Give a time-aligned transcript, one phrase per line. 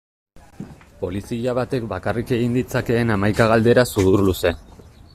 [1.01, 4.59] Polizia batek bakarrik egin ditzakeen hamaika galdera sudurluze.